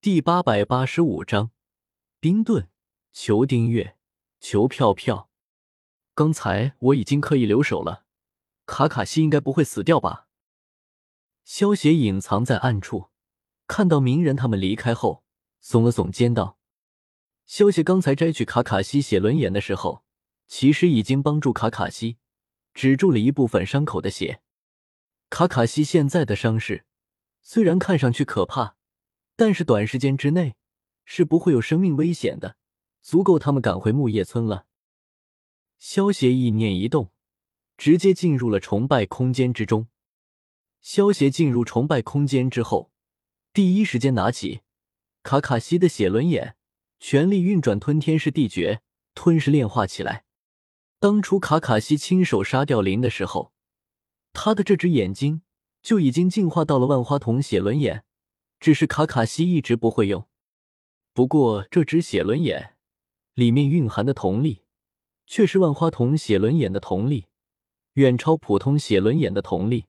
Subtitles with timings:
[0.00, 1.50] 第八百八十五章
[2.20, 2.70] 冰盾。
[3.12, 3.96] 求订阅，
[4.38, 5.28] 求票票。
[6.14, 8.04] 刚才我已经刻意留守了，
[8.64, 10.28] 卡卡西应该不会死掉吧？
[11.42, 13.08] 萧协隐藏在暗处，
[13.66, 15.24] 看到鸣人他们离开后，
[15.60, 16.60] 耸了耸肩道
[17.44, 20.04] ：“萧协刚才摘取卡卡西写轮眼的时候，
[20.46, 22.18] 其实已经帮助卡卡西
[22.72, 24.42] 止住了一部分伤口的血。
[25.28, 26.86] 卡卡西现在的伤势
[27.42, 28.76] 虽然看上去可怕。”
[29.38, 30.56] 但是短时间之内
[31.04, 32.56] 是不会有生命危险的，
[33.00, 34.66] 足够他们赶回木叶村了。
[35.78, 37.12] 萧协意念一动，
[37.76, 39.86] 直接进入了崇拜空间之中。
[40.80, 42.90] 萧协进入崇拜空间之后，
[43.52, 44.62] 第一时间拿起
[45.22, 46.56] 卡卡西的写轮眼，
[46.98, 48.80] 全力运转吞天式地诀，
[49.14, 50.24] 吞噬炼化起来。
[50.98, 53.52] 当初卡卡西亲手杀掉林的时候，
[54.32, 55.42] 他的这只眼睛
[55.80, 58.02] 就已经进化到了万花筒写轮眼。
[58.60, 60.26] 只是卡卡西一直不会用，
[61.12, 62.76] 不过这只写轮眼
[63.34, 64.62] 里面蕴含的瞳力，
[65.26, 67.26] 却是万花筒写轮眼的瞳力，
[67.94, 69.86] 远超普通写轮眼的瞳力。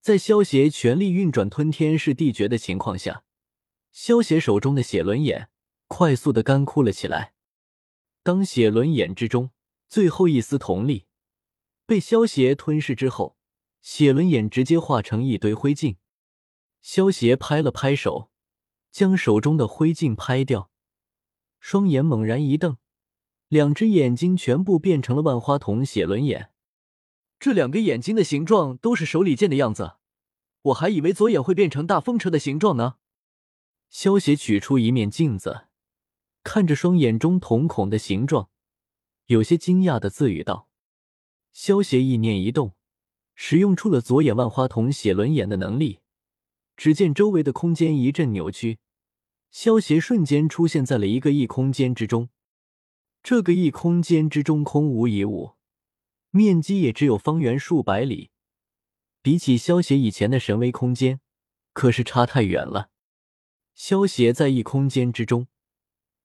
[0.00, 3.24] 在萧协全力运转吞天噬地诀的情况下，
[3.92, 5.48] 萧协手中的写轮眼
[5.86, 7.34] 快速的干枯了起来。
[8.24, 9.50] 当写轮眼之中
[9.88, 11.06] 最后一丝瞳力
[11.84, 13.36] 被萧协吞噬之后，
[13.80, 15.96] 写轮眼直接化成一堆灰烬。
[16.82, 18.30] 萧协拍了拍手，
[18.90, 20.68] 将手中的灰烬拍掉，
[21.60, 22.76] 双眼猛然一瞪，
[23.46, 26.50] 两只眼睛全部变成了万花筒写轮眼。
[27.38, 29.94] 这两个眼睛的形状都是手里剑的样子，
[30.62, 32.96] 我还以为左眼会变成大风车的形状呢。
[33.88, 35.68] 萧协取出一面镜子，
[36.42, 38.50] 看着双眼中瞳孔的形状，
[39.26, 40.68] 有些惊讶的自语道
[41.52, 42.74] ：“萧协意念一动，
[43.36, 46.00] 使用出了左眼万花筒写轮眼的能力。”
[46.76, 48.78] 只见周围的空间一阵扭曲，
[49.50, 52.30] 萧协瞬间出现在了一个异空间之中。
[53.22, 55.52] 这个异空间之中空无一物，
[56.30, 58.30] 面积也只有方圆数百里。
[59.20, 61.20] 比起萧协以前的神威空间，
[61.72, 62.90] 可是差太远了。
[63.74, 65.46] 萧协在异空间之中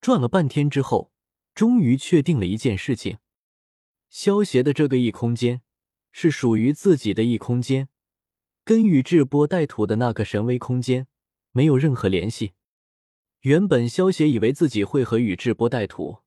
[0.02, 1.12] 转了半天之后，
[1.54, 3.20] 终于确定了一件事情：
[4.10, 5.62] 萧协的这个异空间
[6.12, 7.90] 是属于自己的异空间。
[8.68, 11.08] 跟宇智波带土的那个神威空间
[11.54, 12.52] 没有任何联系。
[13.44, 16.18] 原本萧协以为自己会和宇智波带土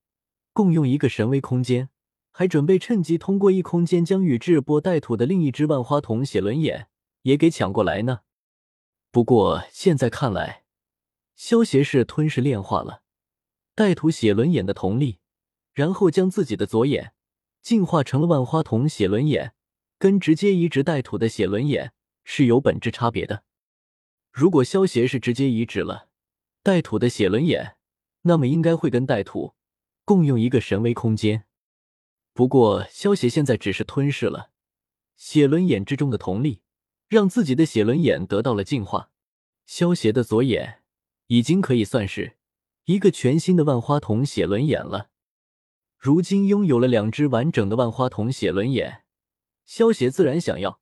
[0.54, 1.90] 共用一个神威空间，
[2.30, 6.88] 还准备趁机通过异空间将宇智波带土的另一只万花筒写轮眼
[7.24, 8.20] 也给抢过来呢。
[9.10, 10.64] 不过现在看来，
[11.36, 13.02] 萧协是吞噬炼化了
[13.74, 15.18] 带土写轮眼的瞳力，
[15.74, 17.12] 然后将自己的左眼
[17.60, 19.52] 进化成了万花筒写轮眼，
[19.98, 21.92] 跟直接移植带土的写轮眼。
[22.32, 23.42] 是有本质差别的。
[24.30, 26.10] 如果萧协是直接移植了
[26.62, 27.76] 带土的写轮眼，
[28.22, 29.54] 那么应该会跟带土
[30.04, 31.46] 共用一个神威空间。
[32.32, 34.52] 不过萧协现在只是吞噬了
[35.16, 36.62] 写轮眼之中的瞳力，
[37.08, 39.10] 让自己的写轮眼得到了进化。
[39.66, 40.82] 萧协的左眼
[41.26, 42.36] 已经可以算是
[42.84, 45.10] 一个全新的万花筒写轮眼了。
[45.98, 49.02] 如今拥有了两只完整的万花筒写轮眼，
[49.64, 50.80] 萧协自然想要。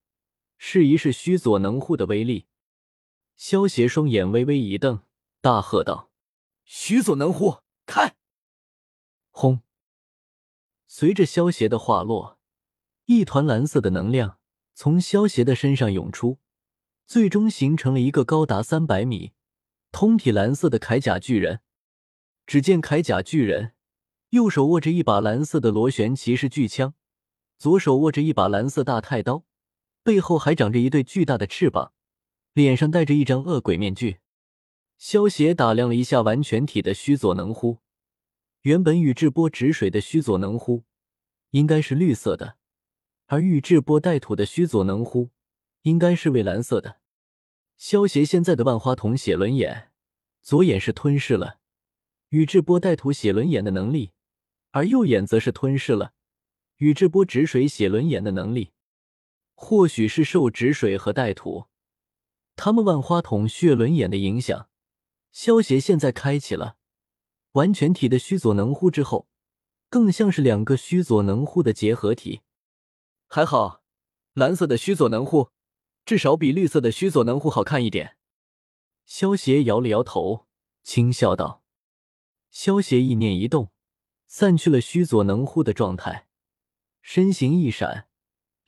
[0.58, 2.46] 试一试虚佐能护的威力。
[3.36, 5.04] 萧协双眼微微一瞪，
[5.40, 6.10] 大喝道
[6.66, 8.16] ：“虚佐能护，开！”
[9.30, 9.62] 轰！
[10.88, 12.38] 随着萧协的话落，
[13.04, 14.38] 一团蓝色的能量
[14.74, 16.38] 从萧协的身上涌出，
[17.06, 19.32] 最终形成了一个高达三百米、
[19.92, 21.60] 通体蓝色的铠甲巨人。
[22.46, 23.74] 只见铠甲巨人
[24.30, 26.94] 右手握着一把蓝色的螺旋骑士巨枪，
[27.58, 29.44] 左手握着一把蓝色大太刀。
[30.08, 31.92] 背后还长着一对巨大的翅膀，
[32.54, 34.20] 脸上戴着一张恶鬼面具。
[34.96, 37.80] 萧协打量了一下完全体的须佐能乎，
[38.62, 40.84] 原本宇智波止水的须佐能乎
[41.50, 42.56] 应该是绿色的，
[43.26, 45.28] 而宇智波带土的须佐能乎
[45.82, 47.00] 应该是蔚蓝色的。
[47.76, 49.90] 萧协现在的万花筒写轮眼，
[50.40, 51.58] 左眼是吞噬了
[52.30, 54.12] 宇智波带土写轮眼的能力，
[54.70, 56.14] 而右眼则是吞噬了
[56.78, 58.72] 宇智波止水写轮眼的能力。
[59.60, 61.66] 或许是受止水和带土
[62.54, 64.68] 他们万花筒血轮眼的影响，
[65.32, 66.76] 萧协现在开启了
[67.52, 69.26] 完全体的须佐能乎之后，
[69.90, 72.42] 更像是两个须佐能乎的结合体。
[73.26, 73.82] 还好，
[74.32, 75.50] 蓝色的须佐能乎
[76.06, 78.16] 至少比绿色的须佐能乎好看一点。
[79.04, 80.46] 萧协摇了摇头，
[80.84, 81.64] 轻笑道
[82.50, 83.72] ：“萧协意念一动，
[84.28, 86.28] 散去了须佐能乎的状态，
[87.02, 88.06] 身形一闪。”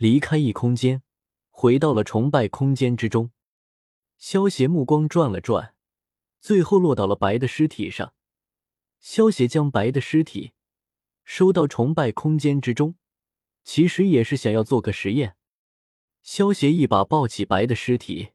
[0.01, 1.03] 离开异空间，
[1.51, 3.33] 回到了崇拜空间之中。
[4.17, 5.75] 萧协目光转了转，
[6.41, 8.15] 最后落到了白的尸体上。
[8.99, 10.53] 萧协将白的尸体
[11.23, 12.95] 收到崇拜空间之中，
[13.63, 15.37] 其实也是想要做个实验。
[16.23, 18.31] 萧协一把抱起白的尸体，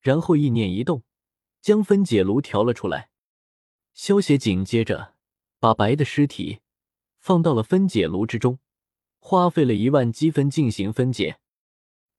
[0.00, 1.04] 然后意念一动，
[1.60, 3.10] 将分解炉调了出来。
[3.94, 5.14] 萧协紧接着
[5.60, 6.58] 把白的尸体
[7.20, 8.58] 放到了分解炉之中，
[9.28, 11.40] 花费了一万积分进行分解。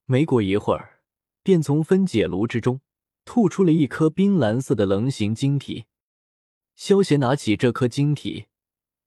[0.04, 1.00] 没过一会儿，
[1.42, 2.82] 便从分解炉之中
[3.24, 5.86] 吐出了一颗冰蓝色的棱形晶体。
[6.76, 8.48] 萧邪拿起这颗晶体，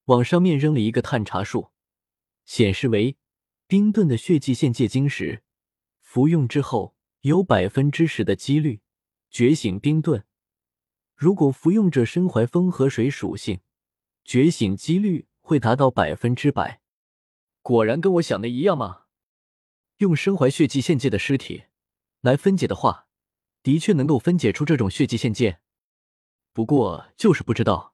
[0.05, 1.69] 往上面扔了一个探查术，
[2.43, 3.17] 显示为
[3.67, 5.43] 冰盾的血迹限界晶石。
[6.01, 8.81] 服用之后有百分之十的几率
[9.29, 10.25] 觉醒冰盾。
[11.15, 13.59] 如果服用者身怀风和水属性，
[14.25, 16.80] 觉醒几率会达到百分之百。
[17.61, 19.03] 果然跟我想的一样吗？
[19.97, 21.65] 用身怀血迹限界的尸体
[22.21, 23.07] 来分解的话，
[23.61, 25.59] 的确能够分解出这种血迹限界。
[26.53, 27.93] 不过就是不知道，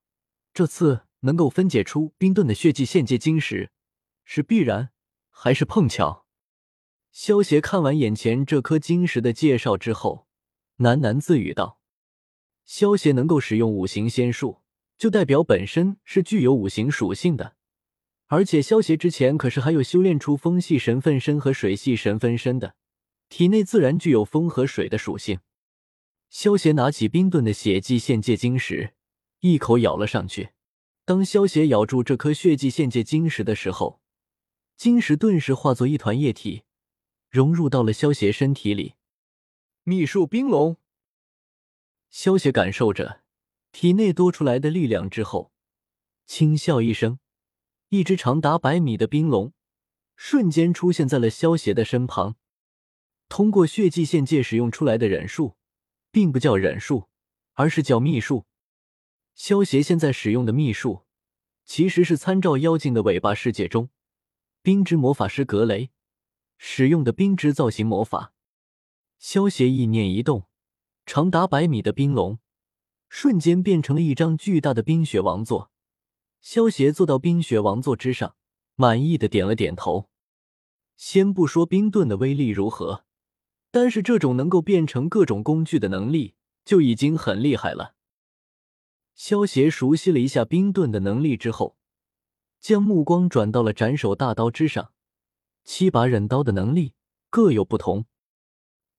[0.53, 3.71] 这次能够分解出冰盾的血迹限界晶石，
[4.23, 4.91] 是必然
[5.29, 6.25] 还是碰巧？
[7.11, 10.27] 萧协看完眼前这颗晶石的介绍之后，
[10.77, 11.81] 喃喃自语道
[12.63, 14.61] ：“萧协能够使用五行仙术，
[14.97, 17.56] 就代表本身是具有五行属性的。
[18.27, 22.75] 而且萧协之前可是还有修炼出风系神分身和水系神分身的，
[23.29, 25.39] 体内自然具有风和水的属性。”
[26.29, 28.93] 萧协拿起冰盾的血迹献界晶石，
[29.39, 30.49] 一口咬了上去。
[31.05, 34.01] 当萧协咬住这颗血迹献界晶石的时候，
[34.75, 36.63] 晶石顿时化作一团液体。
[37.29, 38.95] 融入到了萧邪身体里，
[39.83, 40.77] 秘术冰龙。
[42.09, 43.21] 萧邪感受着
[43.73, 45.51] 体内多出来的力量之后，
[46.25, 47.19] 轻笑一声，
[47.89, 49.53] 一只长达百米的冰龙
[50.15, 52.35] 瞬间出现在了萧邪的身旁。
[53.29, 55.55] 通过血迹限界使用出来的忍术，
[56.11, 57.07] 并不叫忍术，
[57.53, 58.45] 而是叫秘术。
[59.35, 61.05] 萧邪现在使用的秘术，
[61.63, 63.89] 其实是参照妖精的尾巴世界中
[64.61, 65.91] 冰之魔法师格雷。
[66.57, 68.33] 使用的冰之造型魔法，
[69.19, 70.47] 萧邪意念一动，
[71.05, 72.39] 长达百米的冰龙
[73.09, 75.71] 瞬间变成了一张巨大的冰雪王座。
[76.39, 78.35] 萧协坐到冰雪王座之上，
[78.75, 80.09] 满意的点了点头。
[80.95, 83.05] 先不说冰盾的威力如何，
[83.69, 86.35] 单是这种能够变成各种工具的能力
[86.65, 87.95] 就已经很厉害了。
[89.13, 91.77] 萧协熟悉了一下冰盾的能力之后，
[92.59, 94.91] 将目光转到了斩首大刀之上。
[95.63, 96.93] 七把忍刀的能力
[97.29, 98.05] 各有不同，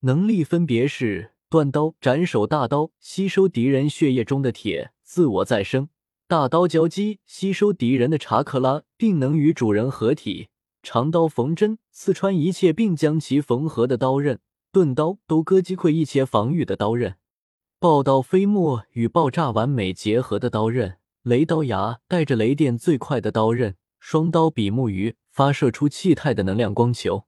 [0.00, 5.86] 能力分别是断刀、斩首大刀，吸收敌人血液中的铁，自我再生；
[6.28, 10.48] 大刀交击，吸收敌人的查克拉，并能与主人合体；
[10.82, 14.36] 长刀缝针，刺穿一切并将其缝合的刀刃；
[14.70, 17.12] 钝刀都割击溃一切防御的刀刃；
[17.80, 25.16] 爆刀飞沫与爆炸完美结合的刀刃；雷刀牙带着雷电最快的刀刃；双刀比目鱼。
[25.30, 27.27] 发射出气态的能量光球。